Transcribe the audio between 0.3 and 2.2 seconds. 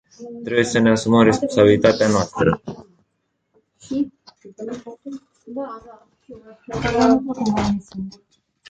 Trebuie să ne asumăm responsabilitatea